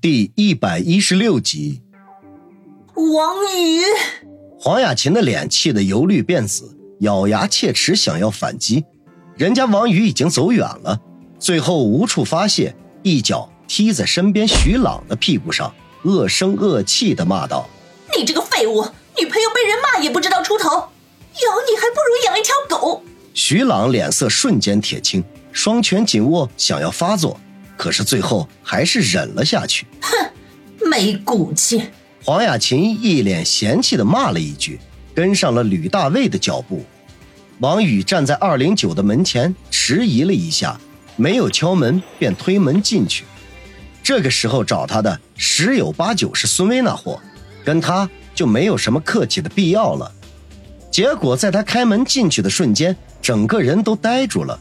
[0.00, 1.82] 第一百一十六集，
[2.94, 3.82] 王宇，
[4.60, 8.84] 黄雅琴的脸气得由绿变紫，咬牙切齿想要反击，
[9.36, 11.00] 人家王宇已经走远了，
[11.40, 17.68] 最后无处发泄，一脚踢在身边徐朗的屁股上，恶声恶气的骂道
[18.16, 18.84] ：“你这个废物，
[19.18, 23.02] 女朋友被人骂也不知道出头，养你还不如养一条狗。”
[23.34, 27.40] 徐朗脸色瞬间铁青，双拳紧握，想要发作。
[27.78, 29.86] 可是最后还是忍了下去。
[30.02, 31.84] 哼，没骨气！
[32.22, 34.78] 黄雅琴一脸嫌弃的骂了一句，
[35.14, 36.84] 跟上了吕大卫的脚步。
[37.60, 40.78] 王宇站在二零九的门前，迟疑了一下，
[41.16, 43.24] 没有敲门，便推门进去。
[44.02, 47.20] 这个时候找他的十有八九是孙威那货，
[47.64, 50.12] 跟他就没有什么客气的必要了。
[50.90, 54.58] 结果在他开门进去的瞬间，整个人都呆住了。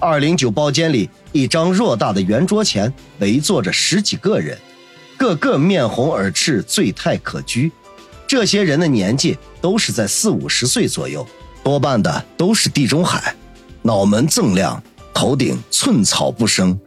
[0.00, 4.58] 二零九包间里，一张偌大的圆桌前围坐着十几个人，
[5.16, 7.70] 个个面红耳赤，醉态可掬。
[8.26, 11.26] 这些人的年纪都是在四五十岁左右，
[11.62, 13.34] 多半的都是地中海，
[13.82, 14.82] 脑门锃亮，
[15.14, 16.78] 头顶寸草不生。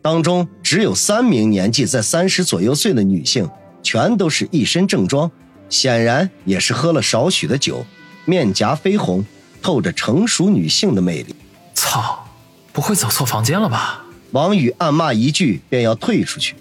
[0.00, 3.48] 当中只有三名年纪在三十左右岁的女性，
[3.82, 5.30] 全都是一身正装，
[5.68, 7.84] 显然也是喝了少许的酒，
[8.24, 9.24] 面颊绯红，
[9.60, 11.34] 透着成熟女性的魅力。
[11.74, 12.26] 操！
[12.72, 14.02] 不会走错房间了吧？
[14.30, 16.54] 王宇暗骂一句，便要退出去。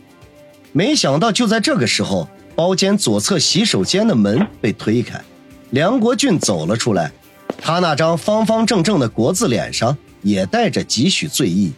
[0.73, 5.22] 没想到就在这个时候，包间左侧洗手间的门被推开，
[5.70, 7.12] 梁国俊走了出来。
[7.58, 11.72] 他那张方方正正的国字脸上也带着几许醉意。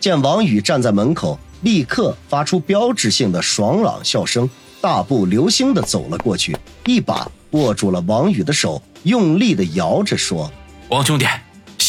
[0.00, 4.48] 见王宇站在门口，立刻发出标志性的爽朗笑声，
[4.80, 10.50] 大步流星的走了过去，一把握住了王宇的手，用力的摇着说
[10.88, 11.26] ：“王兄弟，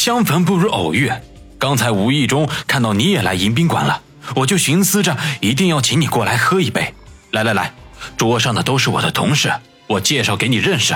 [0.06, 1.11] 相逢不如偶遇。”
[1.58, 4.03] 刚才无意中看到你也来迎宾馆了，
[4.36, 6.94] 我就寻思着一定要请你过来喝一杯。
[7.31, 7.73] 来来来，
[8.16, 9.52] 桌上的都是我的同事，
[9.88, 10.94] 我介绍给你认识。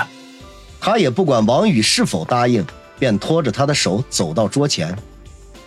[0.80, 2.64] 他也不管王宇是否答应，
[3.00, 4.96] 便拖着他的手走到桌前。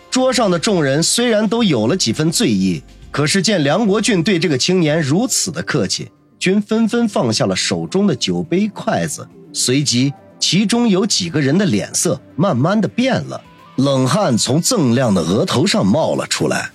[0.09, 2.81] 桌上的众人虽然都有了几分醉意，
[3.11, 9.27] 可是见梁国俊对这个青年如此的客气，均纷纷放下了手中的酒杯筷子。
[9.51, 10.13] 随即，
[10.45, 13.41] 其中有几个人的脸色慢慢的变了。
[13.77, 16.71] 冷汗从锃亮的额头上冒了出来，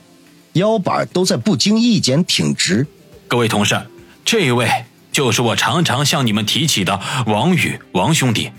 [0.55, 2.87] 腰板都在不经意间挺直。
[3.29, 3.79] 各位同事，
[4.25, 8.51] 这一位就是我常常向你们提起的王宇王兄弟。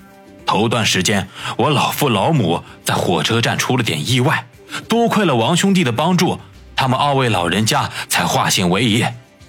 [0.46, 1.28] 头段时间
[1.58, 4.46] 我老父老母在火车站出了点意外，
[4.88, 6.38] 多亏了王兄弟的帮助，
[6.76, 9.04] 他们二位老人家才化险为夷，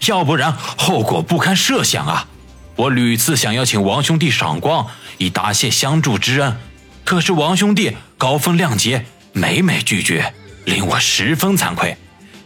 [0.07, 2.27] 要不然后果不堪设想啊！
[2.77, 4.87] 我屡次想要请王兄弟赏光，
[5.19, 6.57] 以答谢相助之恩。
[7.05, 10.33] 可是王兄弟高风亮节，每每拒绝，
[10.65, 11.97] 令我十分惭愧。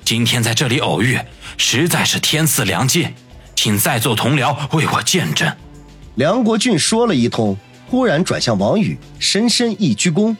[0.04, 1.18] 今天在这里偶遇，
[1.56, 3.08] 实在是天赐良机，
[3.54, 5.50] 请在座同僚为我见证。
[6.16, 10.36] 梁国俊说了一通，忽然转向王宇，深深一鞠躬。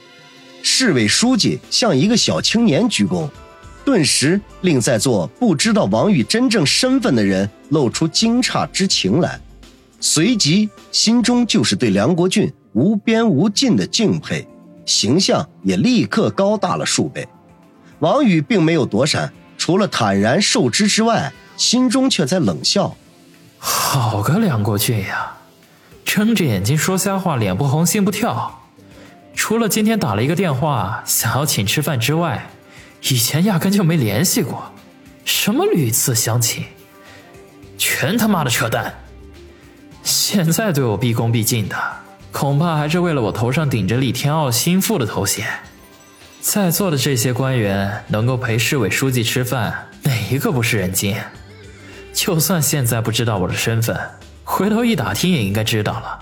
[0.61, 3.29] 市委书记向一个小青年鞠躬，
[3.85, 9.39] 顿时令在座不知道王宇真正身份的人露出惊诧之情来，
[10.07, 12.53] 随即心中就是对梁国俊。
[12.73, 14.47] 无边无尽的敬佩，
[14.85, 17.27] 形象也立刻高大了数倍。
[17.99, 22.95] 王宇并没有躲闪，除了坦然受之之外，心中却在冷笑
[23.57, 25.37] ：“好个梁国俊呀，
[26.03, 28.61] 睁着眼睛说瞎话，脸不红心不跳。
[29.33, 32.51] 除了今天打了一个电话想要请吃饭之外，
[33.09, 34.71] 以前压根就没联系过。
[35.23, 36.63] 什么屡次相请，
[37.75, 38.93] 全他妈的扯淡！
[40.05, 41.75] 现在对我毕恭毕敬的。”
[42.31, 45.47] 恐怕还是为了我头上顶着李天傲心腹的头衔。
[46.41, 51.15] 在座的这些官员能够陪市委书记吃饭，哪一个不是人精？
[52.13, 53.97] 就算现在不知道我的身份，
[54.43, 56.19] 回头一打听也应该知道了。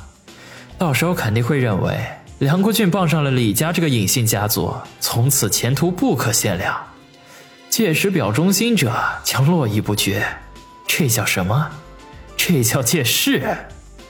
[0.77, 1.99] 到时候肯定会认为
[2.38, 6.79] 梁国俊傍上了李家这个隐姓家族，从此前途不可限量。
[7.72, 8.93] 届时表忠心者
[9.23, 10.23] 将络绎不绝。
[10.85, 11.72] 这叫什么？
[12.45, 13.41] 这叫借势。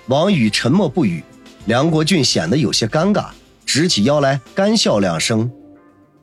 [0.07, 1.23] 王宇沉默不语。
[1.65, 3.27] 梁国俊显得有些尴尬，
[3.63, 5.51] 直起腰来，干笑两声，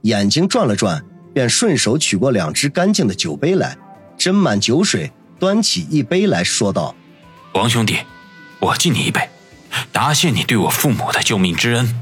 [0.02, 3.78] 眼睛转了转，便顺手取过两只干净的酒杯来，
[4.18, 6.96] 斟满酒水，端起一杯来说道
[7.54, 7.98] ：“王兄弟，
[8.58, 9.28] 我敬你一杯，
[9.92, 11.94] 答谢你对我父母的救命之恩。”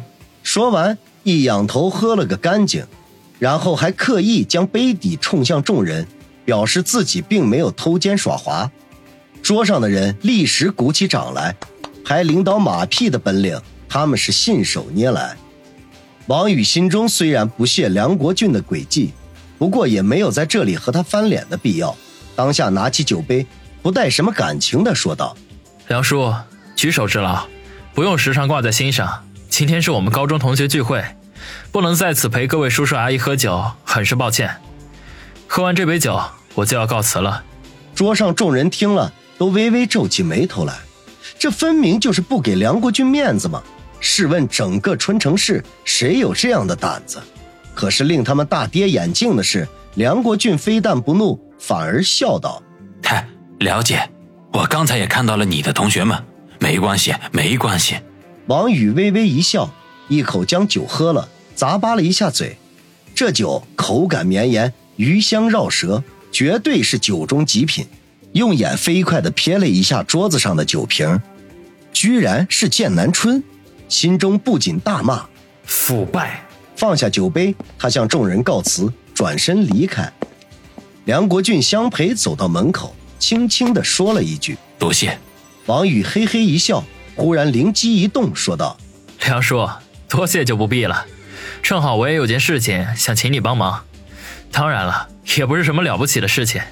[0.42, 2.86] 说完，一仰头喝了个干净，
[3.38, 6.08] 然后还刻意将杯底冲向众人，
[6.46, 8.72] 表示自己并没有偷奸耍滑。
[9.42, 11.54] 桌上的人立时鼓起掌来。
[12.04, 15.36] 还领导马屁的本领，他们是信手拈来。
[16.26, 19.12] 王宇心中虽然不屑梁国俊的诡计，
[19.58, 21.94] 不过也没有在这里和他翻脸的必要。
[22.34, 23.46] 当下拿起酒杯，
[23.82, 25.36] 不带什么感情的说道
[25.88, 26.32] ：“梁叔，
[26.74, 27.46] 举手之劳，
[27.92, 29.24] 不用时常挂在心上。
[29.50, 31.04] 今天是我们高中同学聚会，
[31.70, 34.56] 不能在此陪各位叔叔阿姨喝酒，很是抱歉。
[35.46, 36.18] 喝完这杯酒，
[36.54, 37.44] 我就要告辞了。”
[37.94, 40.74] 桌上众人听了，都微微皱起眉头来。
[41.38, 43.62] 这分明就是不给梁国俊面子嘛！
[44.00, 47.20] 试问整个春城市，谁有这样的胆子？
[47.74, 52.60] 可是令他们大跌眼镜的是，梁国俊非但不怒，反而笑道
[53.02, 53.28] ：“嗨，
[53.60, 54.10] 了解。
[54.52, 56.20] 我刚才也看到了你的同学们，
[56.58, 57.96] 没关系，没关系。”
[58.46, 59.70] 王宇微微一笑，
[60.08, 62.56] 一口将酒喝了，咂巴了一下嘴。
[63.14, 66.02] 这酒口感绵延，余香绕舌，
[66.32, 67.86] 绝对是酒中极品。
[68.32, 71.20] 用眼飞快地瞥了一下桌子上的酒瓶，
[71.92, 73.42] 居然是剑南春，
[73.88, 75.26] 心中不禁大骂
[75.64, 76.44] ：“腐败！”
[76.76, 80.12] 放下酒杯，他向众人告辞，转身离开。
[81.06, 85.18] 梁国俊相陪走到门口，轻轻地说了一句：“多谢。”
[85.66, 86.84] 王宇嘿嘿一笑，
[87.16, 88.78] 忽然灵机一动，说道
[89.26, 89.68] ：“梁叔，
[90.08, 91.04] 多谢就不必了。
[91.62, 93.82] 正好我也有件事情想请你帮忙，
[94.52, 96.62] 当然了，也不是什么了不起的事情，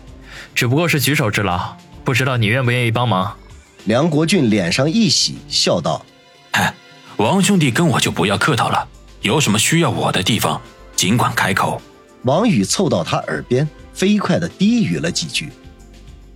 [0.57, 3.37] 只不过是举手之劳，不知道你愿不愿意帮忙？”
[3.85, 6.05] 梁国俊脸上一喜，笑道
[6.53, 6.75] ：“哎，
[7.19, 8.89] 王兄弟跟我就不要客套了。”
[9.23, 10.61] 有什么需要我的地方，
[10.95, 11.81] 尽管开口。
[12.23, 15.51] 王宇凑到他耳边，飞快的低语了几句。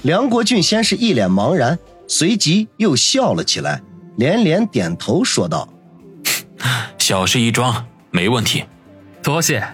[0.03, 3.81] 梁国俊先是一脸茫然，随即又笑了起来，
[4.17, 5.69] 连连点头说道
[6.99, 8.65] ：“小事一桩，没问题，
[9.23, 9.67] 多谢。”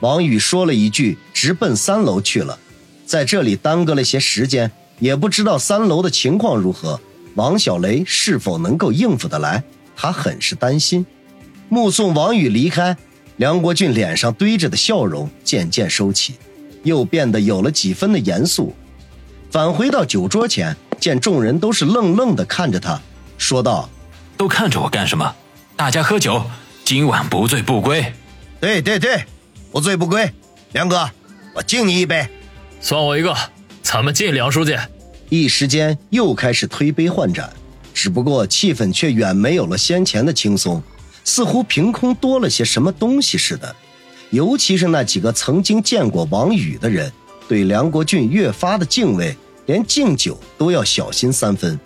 [0.00, 2.58] 王宇说了一句，直奔三楼去了。
[3.06, 7.00] 在这里耽搁了些时间，也不知道三楼的情况如何，
[7.34, 9.62] 王小雷是否能够应付得来，
[9.96, 11.04] 他很是担心。
[11.68, 12.96] 目送王宇离开，
[13.36, 16.34] 梁国俊脸上堆着的笑容渐渐收起，
[16.82, 18.74] 又变得有了几分的严肃。
[19.50, 23.00] 返回到酒桌前，见众人都是愣愣的看着他，
[23.38, 23.88] 说道
[24.36, 25.34] ：“都看着我干什么？
[25.76, 26.44] 大家喝酒，
[26.84, 28.12] 今晚不醉不归。
[28.60, 29.24] ”“对对对，
[29.70, 30.30] 不醉不归。”
[30.72, 31.08] 梁哥，
[31.54, 32.28] 我敬你一杯，
[32.84, 33.34] 算我一个。
[33.82, 34.76] 咱们敬梁书记。
[35.30, 37.50] 一时间又开始推杯换盏，
[37.94, 40.82] 只不过气氛却远没有了先前的轻松。
[41.24, 43.74] 似乎凭空多了些什么东西似的，
[44.28, 47.10] 尤其是那几个曾经见过王宇的人，
[47.48, 49.34] 对梁国俊越发的敬畏，
[49.64, 51.80] 连敬酒都要小心三分。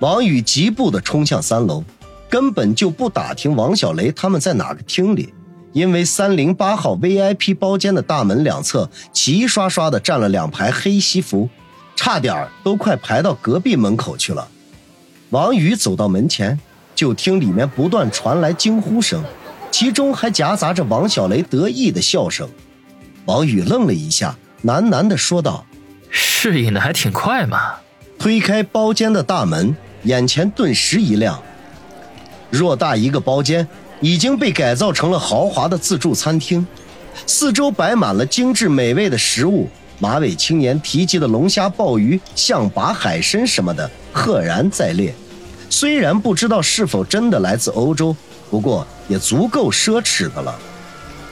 [0.00, 1.82] 王宇疾步的冲向三楼，
[2.28, 5.32] 根本就不打听王小雷他们在哪个厅里，
[5.74, 11.50] 因为三零八号 VIP 包间的大门两侧齐刷刷的站了两排黑西服，
[11.94, 14.48] 差点都快排到隔壁门口去了。
[15.28, 16.58] 王宇走到门前。
[16.94, 19.20] 就听里面不断传来惊呼声，
[19.68, 22.48] 其中还夹杂着王小雷得意的笑声。
[23.24, 25.66] 王宇愣了一下，喃喃地说道
[26.08, 27.74] ：“适应的还挺快嘛。”
[28.16, 31.42] 推开包间的大门，眼前顿时一亮。
[32.52, 33.66] 偌大一个包间
[34.04, 36.66] 已经被改造成了豪华的自助餐厅，
[37.26, 39.66] 四周摆满了精致美味的食物。
[39.98, 45.14] 马尾青年提及的龙虾、鲍鱼、象拔海参什么的，赫然在列。
[45.70, 48.14] 虽然不知道是否真的来自欧洲，
[48.50, 50.54] 不过也足够奢侈的了。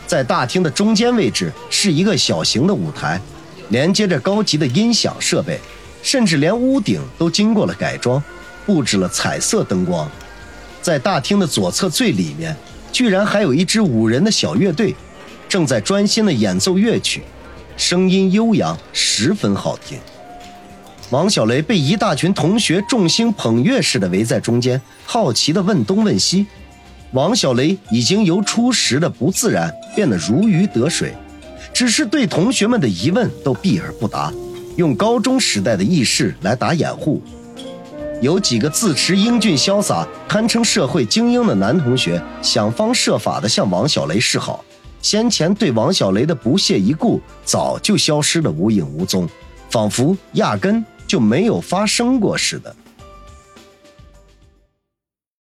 [0.07, 3.21] 在大厅的中间位置是一个小型的舞台，
[3.69, 5.61] 连接着高级的音响设备，
[6.03, 8.23] 甚至连屋顶都经过了改装，
[8.65, 10.11] 布置了彩色灯光。
[10.81, 12.57] 在大厅的左侧最里面，
[12.93, 14.95] 居然还有一支五人的小乐队，
[15.49, 17.23] 正在专心的演奏乐曲，
[17.77, 19.99] 声音悠扬，十分好听。
[21.11, 26.47] 王小雷被一大群同学众星捧月似的围在中间，好奇地问东问西。
[27.13, 31.13] 王小雷已经由初时的不自然变得如鱼得水，
[31.73, 34.33] 只是对同学们的疑问都避而不答，
[34.77, 37.23] 用高中时代的意识来打掩护。
[38.23, 44.65] 有几个自持英俊潇洒、堪称社会精英的男同学，想方设法地向王小雷示好，
[45.01, 49.29] 先前对王小雷的不屑一顾早就消失得无影无踪，
[49.69, 50.83] 仿佛压根。
[51.05, 52.75] 就没有发生过似的。